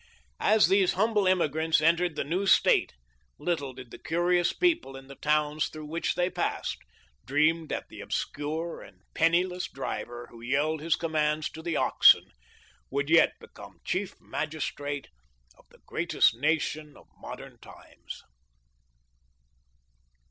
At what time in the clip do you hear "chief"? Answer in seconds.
13.85-14.15